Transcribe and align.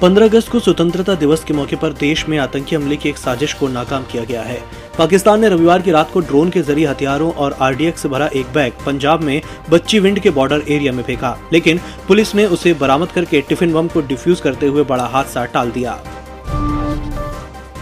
15 0.00 0.24
अगस्त 0.24 0.48
को 0.48 0.58
स्वतंत्रता 0.60 1.14
दिवस 1.14 1.44
के 1.44 1.54
मौके 1.54 1.76
पर 1.76 1.92
देश 1.92 2.28
में 2.28 2.36
आतंकी 2.38 2.76
हमले 2.76 2.96
की 2.96 3.08
एक 3.08 3.16
साजिश 3.16 3.52
को 3.52 3.68
नाकाम 3.68 4.02
किया 4.02 4.24
गया 4.24 4.42
है। 4.42 4.60
पाकिस्तान 4.98 5.40
ने 5.40 5.48
रविवार 5.48 5.82
की 5.82 5.90
रात 5.90 6.10
को 6.12 6.20
ड्रोन 6.20 6.50
के 6.50 6.62
ज़रिए 6.62 6.86
हथियारों 6.86 7.30
और 7.32 7.56
आरडीएक्स 7.60 8.02
से 8.02 8.08
भरा 8.08 8.26
एक 8.26 8.52
बैग 8.54 8.72
पंजाब 8.86 9.22
में 9.22 9.40
बच्ची 9.70 9.98
विंड 9.98 10.18
के 10.18 10.30
बॉर्डर 10.30 10.62
एरिया 10.68 10.92
में 10.92 11.02
फेंका, 11.02 11.36
लेकिन 11.52 11.80
पुलिस 12.08 12.34
ने 12.34 12.46
उसे 12.46 12.74
बरामद 12.74 13.08
करके 13.08 13.40
टिफ़िन 13.40 13.72
बम 13.72 13.88
को 13.88 14.00
डिफ्यूज 14.02 14.40
करते 14.40 14.66
हुए 14.66 14.84
बड़ा 14.84 15.06
हादसा 15.06 15.44
टाल 15.46 15.70
दिया। 15.70 15.98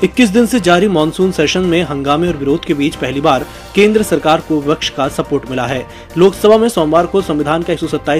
21 0.04 0.30
दिन 0.30 0.46
से 0.46 0.58
जारी 0.60 0.88
मानसून 0.88 1.30
सेशन 1.32 1.60
में 1.60 1.82
हंगामे 1.82 2.28
और 2.28 2.36
विरोध 2.36 2.64
के 2.64 2.74
बीच 2.74 2.96
पहली 2.96 3.20
बार 3.20 3.46
केंद्र 3.74 4.02
सरकार 4.02 4.40
को 4.40 4.60
विपक्ष 4.60 4.88
का 4.88 5.08
सपोर्ट 5.08 5.48
मिला 5.50 5.66
है। 5.66 5.86
लोकसभा 6.18 6.58
में 6.58 6.68
सोमवार 6.68 7.06
को 7.06 7.22
संविधान 7.22 7.62
का 7.62 7.72
एक 7.72 7.78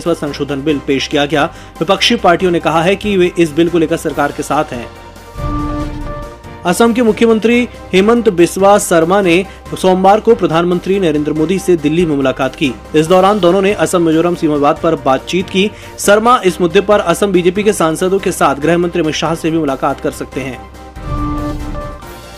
संशोधन 0.09 0.62
बिल 0.62 0.79
पेश 0.79 1.07
किया 1.07 1.25
गया। 1.27 1.45
विपक्षी 1.81 2.17
पार्टियों 2.17 2.53
ने 2.53 2.61
कहा 2.61 2.82
है 2.82 2.96
कि 2.96 3.17
वे 3.17 3.32
इस 3.39 3.53
बिल 3.53 3.68
को 3.68 3.79
लेकर 3.79 3.96
सरकार 3.96 4.32
के 4.32 4.43
साथ 4.43 4.64
हैं। 4.64 4.86
असम 6.67 6.93
के 6.93 7.03
मुख्यमंत्री 7.03 7.68
हेमंत 7.93 8.29
बिस्वा 8.29 8.79
शर्मा 8.79 9.21
ने 9.21 9.44
सोमवार 9.80 10.21
को 10.21 10.35
प्रधानमंत्री 10.35 10.99
नरेंद्र 11.00 11.32
मोदी 11.32 11.58
से 11.58 11.77
दिल्ली 11.77 12.07
में 12.07 12.16
मुलाकात 12.16 12.55
की। 12.55 12.72
इस 12.96 13.07
दौरान 13.07 13.41
दोनों 13.41 13.63
ने 13.63 13.72
असम 13.72 14.03
मिजोरम 14.03 14.35
सीमा 14.35 14.55
विवाद 14.55 14.80
पर 14.82 14.94
बातचीत 14.94 15.50
की। 15.50 15.71
शर्मा 15.99 16.41
इस 16.44 16.61
मुद्दे 16.61 16.80
पर 16.80 17.00
असम 17.00 17.32
बीजेपी 17.32 17.63
के 17.63 17.72
सांसदों 17.72 18.19
के 18.19 18.32
साथ 18.32 18.55
गृह 18.55 18.79
मंत्री 18.79 19.03
अमित 19.03 19.14
शाह 19.14 19.35
से 19.35 19.50
भी 19.50 19.58
मुलाकात 19.58 20.00
कर 20.00 20.11
सकते 20.11 20.41
हैं। 20.41 20.83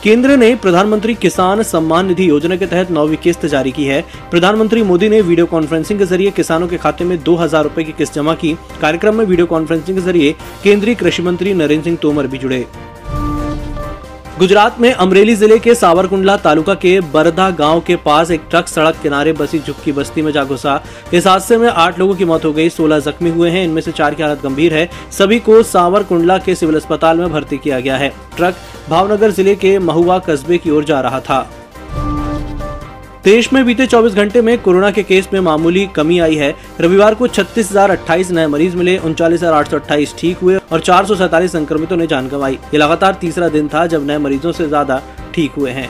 केंद्र 0.07 0.37
ने 0.37 0.55
प्रधानमंत्री 0.55 1.15
किसान 1.15 1.63
सम्मान 1.63 2.07
निधि 2.07 2.29
योजना 2.29 2.57
के 2.57 2.67
तहत 2.67 2.91
नौवीं 2.91 3.17
किस्त 3.17 3.47
जारी 3.47 3.73
की 3.73 3.85
है। 3.85 4.01
प्रधानमंत्री 4.31 4.83
मोदी 4.83 5.09
ने 5.09 5.21
वीडियो 5.23 5.47
कॉन्फ्रेंसिंग 5.47 5.99
के 5.99 6.05
ज़रिए 6.05 6.31
किसानों 6.31 6.69
के 6.69 6.79
खाते 6.79 7.05
में 7.05 7.19
दो 7.23 7.35
हज़ार 7.37 7.65
रूपए 7.65 7.85
की 7.85 7.93
किस्त 7.93 8.15
जमा 8.15 8.35
की। 8.37 8.57
कार्यक्रम 8.81 9.17
में 9.17 9.25
वीडियो 9.25 9.47
कॉन्फ्रेंसिंग 9.47 9.97
के 9.97 10.05
ज़रिए 10.05 10.35
केंद्रीय 10.65 10.95
कृषि 10.95 11.23
मंत्री 11.23 11.55
नरेंद्र 11.55 11.85
सिंह 11.85 11.97
तोमर 12.03 12.27
भी 12.27 12.39
जुड़े। 12.39 12.67
गुजरात 14.39 14.81
में 14.81 14.93
अमरेली 14.93 15.35
ज़िले 15.35 15.59
के 15.59 15.75
सावरकुंडला 15.75 16.37
तालुका 16.37 16.75
के 16.75 16.99
बरदा 17.13 17.49
गाँव 17.51 17.81
के 17.81 17.97
पास 17.97 18.31
एक 18.31 18.41
ट्रक 18.51 18.67
सड़क 18.69 18.97
किनारे 19.03 19.33
बसी 19.33 19.59
झुक्की 19.59 19.93
बस्ती 19.93 20.23
में 20.23 20.31
जा 20.33 20.45
घुसा। 20.45 20.81
इस 21.15 21.27
हादसे 21.27 21.57
में 21.57 21.69
आठ 21.69 21.99
लोगों 21.99 22.15
की 22.15 22.25
मौत 22.25 22.45
हो 22.45 22.53
गई, 22.53 22.69
सोलह 22.69 22.99
जख्मी 23.01 23.31
हुए 23.31 23.51
हैं। 23.51 23.65
इनमें 23.65 23.81
से 23.83 23.93
चार 23.93 24.15
की 24.15 24.23
हालत 24.23 24.43
गंभीर 24.43 24.75
है। 24.75 24.89
सभी 25.13 25.39
को 25.39 25.63
सावरकुंडला 25.63 26.39
के 26.39 26.55
सिविल 26.55 26.77
अस्पताल 26.77 27.19
में 27.19 27.33
भर्ती 27.33 27.59
किया 27.59 27.81
गया 27.81 27.97
है। 27.97 28.13
ट्रक 28.37 28.57
भावनगर 28.91 29.31
ज़िले 29.31 29.55
के 29.55 29.79
महुआ 29.79 30.19
कस्बे 30.29 30.59
की 30.59 30.71
ओर 30.71 30.85
जा 30.85 31.01
रहा 31.01 31.21
था। 31.21 31.47
देश 33.27 33.53
में 33.53 33.65
बीते 33.67 33.87
24 33.87 34.15
घंटे 34.15 34.41
में 34.41 34.57
कोरोना 34.63 34.91
के 34.91 35.03
केस 35.03 35.29
में 35.33 35.39
मामूली 35.41 35.85
कमी 35.87 36.19
आई 36.19 36.35
है। 36.37 36.55
रविवार 36.81 37.15
को 37.15 37.27
छत्तीस 37.29 37.73
नए 38.33 38.47
मरीज़ 38.47 38.77
मिले, 38.77 38.97
उनचालीस 38.99 39.43
ठीक 40.19 40.39
हुए 40.39 40.57
और 40.73 40.81
चार 40.81 41.07
संक्रमितों 41.49 41.97
ने 41.97 42.07
जान 42.07 42.29
गंवाई। 42.29 42.55
ये 42.55 42.79
लगातार 42.79 43.19
तीसरा 43.21 43.49
दिन 43.49 43.69
था 43.69 43.87
जब 43.87 44.07
नए 44.07 44.19
मरीजों 44.19 44.53
से 44.53 44.67
ज़्यादा 44.69 45.03
ठीक 45.35 45.53
हुए 45.53 45.71
हैं। 45.71 45.89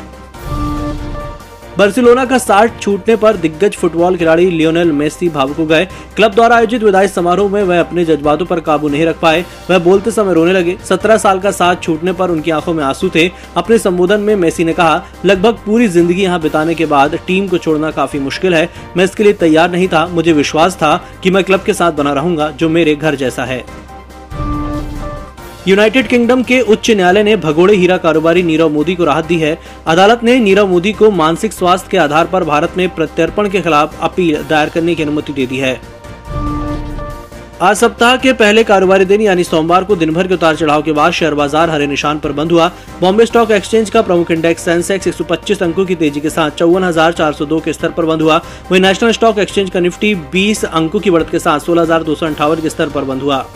बार्सिलोना 1.78 2.24
का 2.24 2.36
साठ 2.38 2.80
छूटने 2.82 3.14
पर 3.16 3.36
दिग्गज 3.36 3.74
फुटबॉल 3.77 4.16
खिलाड़ी 4.16 4.48
लियोनेल 4.50 4.92
मेसी 4.92 5.28
भावुक 5.28 5.56
हो 5.56 5.66
गए। 5.66 5.84
क्लब 6.16 6.34
द्वारा 6.34 6.56
आयोजित 6.56 6.82
विदाई 6.82 7.08
समारोह 7.08 7.50
में 7.52 7.62
वह 7.62 7.80
अपने 7.80 8.05
जज्बातों 8.05 8.46
पर 8.46 8.60
काबू 8.60 8.88
नहीं 8.88 9.05
रख 9.06 9.20
पाए। 9.20 9.44
वह 9.70 9.78
बोलते 9.78 10.10
समय 10.10 10.34
रोने 10.34 10.52
लगे। 10.52 10.77
सत्रह 10.84 11.16
साल 11.19 11.41
का 11.41 11.50
साथ 11.50 11.82
छूटने 11.82 12.12
पर 12.12 12.30
उनकी 12.30 12.50
आँखों 12.50 12.74
में 12.74 12.82
आँसू 12.84 13.10
थे। 13.14 13.30
अपने 13.56 13.78
संबोधन 13.78 14.20
में 14.20 14.34
मेसी 14.36 14.64
ने 14.64 14.72
कहा, 14.72 15.04
लगभग 15.24 15.58
पूरी 15.66 15.88
ज़िंदगी 15.88 16.22
यहाँ 16.22 16.41
बिताने 16.41 16.74
के 16.74 16.86
बाद 16.86 17.19
टीम 17.27 17.48
को 17.48 17.58
छोड़ना 17.58 17.91
काफ़ी 17.91 18.19
मुश्किल 18.20 18.54
है। 18.54 18.69
मैं 18.97 19.04
इसके 19.04 19.24
लिए 19.24 19.32
तैयार 19.34 19.70
नहीं 19.70 19.88
था। 19.88 20.06
मुझे 20.06 20.32
विश्वास 20.32 20.77
था 20.77 20.97
कि 21.22 21.30
मैं 21.30 21.44
क्लब 21.44 21.62
के 21.62 21.74
साथ 21.74 21.92
बना 21.92 22.12
रहूँगा, 22.12 22.50
जो 22.50 22.69
मेरे 22.69 22.97
घर 22.97 23.14
जैसा 23.14 23.44
है। 23.44 23.64
यूनाइटेड 25.69 26.06
किंगडम 26.09 26.42
के 26.42 26.61
उच्च 26.62 26.91
न्यायालय 26.91 27.22
ने 27.22 27.34
भगोड़े 27.36 27.75
हीरा 27.77 27.97
कारोबारी 27.97 28.42
नीरव 28.42 28.69
मोदी 28.70 28.95
को 28.95 29.05
राहत 29.05 29.25
दी 29.27 29.39
है। 29.39 29.56
अदालत 29.86 30.20
ने 30.25 30.39
नीरव 30.41 30.67
मोदी 30.69 30.92
को 30.92 31.11
मानसिक 31.11 31.53
स्वास्थ्य 31.53 31.88
के 31.91 31.97
आधार 31.99 32.27
पर 32.27 32.44
भारत 32.44 32.77
में 32.77 32.88
प्रत्यर्पण 32.88 33.49
के 33.49 33.60
खिलाफ 33.60 33.99
अपील 34.03 34.37
दायर 34.50 34.69
करने 34.69 34.94
की 34.94 35.03
अनुमति 35.03 35.32
दे 35.32 35.47
दी 35.47 35.59
है। 35.59 35.81
आज 37.62 37.76
सप्ताह 37.76 38.16
के 38.16 38.32
पहले 38.34 38.65
कारोबारी 38.65 39.05
दिन, 39.05 39.21
यानी 39.21 39.44
सोमवार 39.44 39.84
को 39.84 39.97
दिन 39.97 40.12
भर 40.15 40.26
के 40.26 40.34
उतार 40.34 40.56
चढ़ाव 40.56 40.82
के 40.82 40.93
बाद 40.93 41.12
शेयर 41.12 41.34
बाज़ार 41.34 41.71
हरे 41.71 41.87
निशान 41.87 42.19
पर 42.19 42.32
बंद 42.32 42.53
हुआ। 42.53 42.71
बॉम्बे 43.00 43.26
स्टॉक 43.26 43.50
एक्सचेंज 43.50 43.91
का 43.91 44.03
प्रमुख 44.03 44.31
इंडेक्स 44.31 44.65
सेंसेक्स 44.65 45.09
125 45.09 45.62
अंकों 45.62 45.87
की 45.87 45.94
तेज़ी 45.94 46.21
के 46.21 46.31
साथ 46.31 46.50
चौवन 46.59 46.93
के 47.60 47.72
स्तर 47.72 47.91
पर 47.91 48.05
बंद 48.05 48.22
हुआ। 48.22 48.41
वहीं 48.71 48.82
नेशनल 48.82 49.12
स्टॉक 49.12 49.38
एक्सचेंज 49.38 49.71
का 49.71 49.81
निफ्टी 49.81 50.15
20 50.32 50.65
अंकों 50.65 51.00
की 51.00 51.10
बढ़त 51.10 51.31
के 51.31 51.38
साथ 51.38 51.60
सोलह 51.60 51.99
के 52.55 52.71
स्तर 52.71 52.88
पर 52.88 53.05
बंद 53.05 53.22
हुआ। 53.22 53.47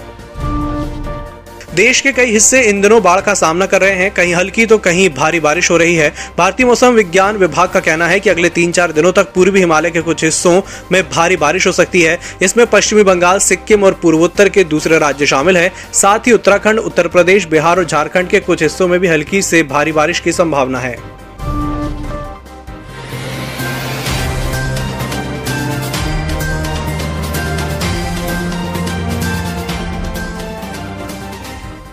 देश 1.75 2.00
के 2.00 2.10
कई 2.12 2.31
हिस्से 2.32 2.60
इन 2.62 2.81
दिनों 2.81 3.03
बाढ़ 3.03 3.20
का 3.20 3.34
सामना 3.34 3.66
कर 3.66 3.81
रहे 3.81 3.92
हैं। 3.92 4.10
कहीं 4.10 4.34
हल्की 4.34 4.64
तो 4.66 4.78
कहीं 4.78 5.08
भारी 5.10 5.41
बारिश 5.41 5.70
हो 5.70 5.76
रही 5.76 5.94
है। 5.97 6.12
भारतीय 6.38 6.66
मौसम 6.66 6.88
विज्ञान 6.88 7.36
विभाग 7.36 7.69
का 7.69 7.81
कहना 7.81 8.06
है 8.06 8.19
कि 8.20 8.31
अगले 8.31 8.48
तीन 8.48 8.72
चार 8.72 8.92
दिनों 8.92 9.12
तक 9.12 9.32
पूर्वी 9.32 9.60
हिमालय 9.60 9.91
के 9.91 10.00
कुछ 10.00 10.25
हिस्सों 10.25 10.60
में 10.92 11.03
भारी 11.10 11.36
बारिश 11.36 11.66
हो 11.66 11.72
सकती 11.72 12.03
है। 12.03 12.19
इसमें 12.42 12.66
पश्चिमी 12.66 13.03
बंगाल, 13.03 13.38
सिक्किम 13.38 13.84
और 13.84 13.98
पूर्वोत्तर 14.03 14.48
के 14.48 14.64
दूसरे 14.64 14.98
राज्य 14.98 15.26
शामिल 15.26 15.56
है। 15.56 15.72
साथ 15.92 16.26
ही 16.26 16.32
उत्तराखंड, 16.32 16.78
उत्तर 16.78 17.08
प्रदेश, 17.08 17.47
बिहार 17.47 17.78
और 17.78 17.84
झारखंड 17.84 18.28
के 18.28 18.41
कुछ 18.41 18.62
हिस्सों 18.62 18.88
में 18.88 18.98
भी 19.00 19.08
हल्की 19.08 19.42
से 19.42 19.62
भारी 19.62 19.92
बारिश 19.92 20.20
की 20.20 20.32
संभावना 20.32 20.78
है। 20.78 21.19